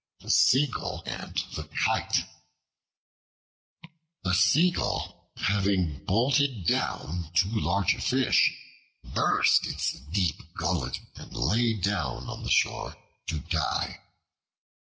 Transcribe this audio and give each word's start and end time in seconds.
The 0.19 0.31
Seagull 0.31 1.03
and 1.05 1.35
the 1.55 1.65
Kite 1.85 2.25
A 4.25 4.33
SEAGULL 4.33 5.29
having 5.37 6.03
bolted 6.05 6.65
down 6.65 7.29
too 7.35 7.51
large 7.59 7.93
a 7.93 8.01
fish, 8.01 8.51
burst 9.03 9.67
its 9.67 9.91
deep 10.11 10.37
gullet 10.55 10.99
bag 11.13 11.27
and 11.27 11.35
lay 11.35 11.73
down 11.75 12.27
on 12.27 12.41
the 12.41 12.49
shore 12.49 12.95
to 13.27 13.39
die. 13.41 14.01